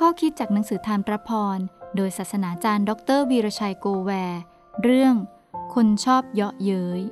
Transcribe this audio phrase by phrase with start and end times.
[0.00, 1.58] ข้อคิดจากหนังสือทานพระพร
[1.96, 4.40] โดยศาสนาจารย์ดรวีรชัยโกแวร์
[4.82, 5.14] เรื่อง
[5.74, 7.02] คนชอบเยาะเย้ย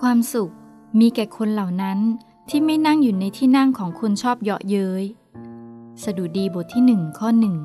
[0.00, 0.52] ความสุข
[1.00, 1.98] มีแก่คนเหล่านั้น
[2.48, 5.04] ที่ไม่นั่งอยู่ในที่นั่งของคนชอบเยาะเย้ย
[6.02, 7.56] สดุดีบทที่หนึ่งข้อหนึ่ง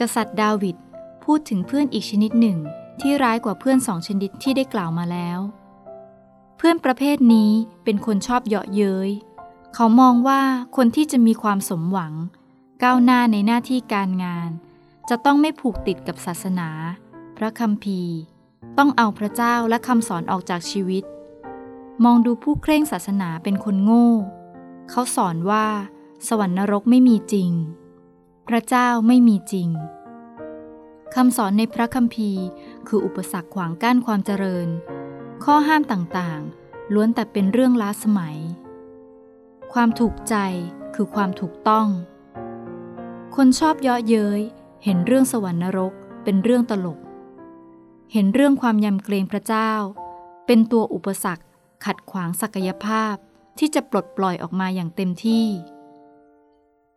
[0.00, 0.76] กษัตริย์ดาวิด
[1.24, 2.58] พูดถึงเพื่อนอีกชนิดหนึ่ง
[3.00, 5.40] ที่ร้ายกว่าเพื่อนสองชนิดที่ได้กล่าวมาแล้ว
[6.64, 7.50] พื่อนประเภทนี้
[7.84, 9.10] เป็นคนชอบเยาะเย้ย
[9.74, 10.42] เขามองว่า
[10.76, 12.14] คนที่จะมีความสมหวัง
[12.82, 14.50] ก้าวหน้าในหน้าที่การงาน
[15.08, 16.68] จะต้องไม่ผูกติดกับศาสนา
[17.36, 18.14] พระคัมภีร์
[18.78, 21.04] ต้องเอาพระเจ้าและคำสอนออกจากชีวิต
[22.04, 24.10] มองดูผู้เคร่งศาสนาเป็นคนโง่
[24.90, 25.66] เขาสอนว่า
[26.28, 27.50] สวรรค์นรกไม่มีจริง
[28.48, 29.68] พระเจ้าไม่มีจริง
[31.14, 32.42] คำสอนในพระคัมภีร์
[32.88, 34.68] คืออุปสรรคขวางกั้นความเจริญ
[35.48, 38.36] ข้อห้ามต่างๆ ล้วนแต่เป็นเรื่องล้าสมัย
[39.72, 40.34] ความถูกใจ
[40.94, 41.88] คือความถูกต้อง
[43.36, 44.40] คนชอบเยาะเย้ย
[44.84, 45.92] เห็นเรื่องสวรรค์นรก
[46.24, 46.98] เป็นเรื่องตลก
[48.12, 49.72] เห็นเรื่องความยำเกรงพระเจ้า
[50.46, 51.44] เป็นตัวอุปสรรค
[51.84, 53.14] ขัดขวางศักยภาพ
[53.58, 55.46] ที่จะปลดปล่อยออกมาอย่างเต็มที่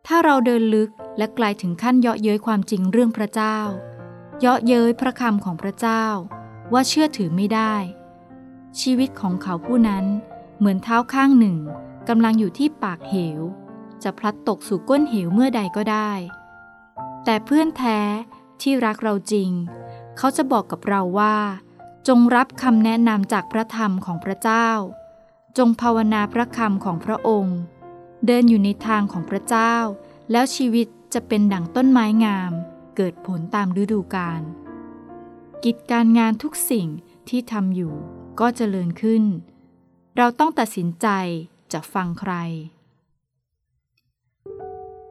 [0.06, 3.58] ถ้าเราเดินลึกและไกลถึงขั้นเยาะเย้ยความจริงเรื่องพระเจ้า
[4.40, 6.04] เยาะเย้ยพระคำของพระเจ้า
[6.72, 7.74] ว่าเชื่อถือไม่ได้
[8.80, 10.04] ชีวิตของเขาผู้นั้น
[10.58, 11.56] เหมือนเท้าข้างหนึ่ง
[12.08, 13.40] กำลังอยู่ที่ปากเหว
[14.02, 16.12] จะพลัดตกสู่ก้นเหวเมื่อใดก็ได้
[17.24, 18.00] แต่เพื่อนแท้
[18.62, 19.50] ที่รักเราจริง
[20.16, 21.36] เขาจะบอกกับเราว่า
[22.08, 24.68] จงรับคำแนะนำจากพระธรรมของพระเจ้า
[25.58, 27.58] จงภาวนาพระคำของพระองค์
[28.26, 29.74] เดินอยู่ในทางของพระเจ้า
[30.30, 32.52] แล้วชีวิตจะเป็นดั่งต้นไม้งาม
[32.96, 34.42] เกิดผลตามฤดูกาล
[35.64, 36.86] กิจการงานทุกสิ่ง
[37.28, 37.94] ที่ทำอยู่
[38.40, 39.24] ก็เจริญขึ้น
[40.16, 41.08] เราต้องตัดสินใจ
[41.72, 42.34] จะฟังใคร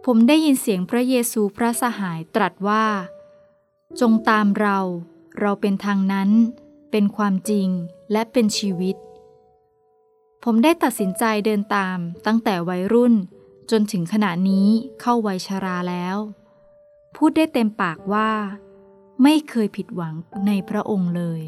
[0.06, 2.86] ผมได้ยินเสียงพระเยซูพระสหายตรัสว่า
[4.00, 4.80] จงตามเรา
[5.40, 6.30] เราเป็นทางนั้น
[6.92, 7.68] เป็นความจริง
[8.12, 8.96] และเป็นชีวิต
[10.44, 13.14] ผมได้ตัดสินใจเดินตามตั้งแต่วัยรุ่น
[13.72, 14.68] จนถึงขณะนี้
[15.02, 16.18] เข้าวัยชราแล้ว
[17.16, 18.32] พูดได้เต็มปากว่า
[19.24, 20.16] ไม่เคยผิดหวัง
[20.48, 21.42] ในพระองค์เลย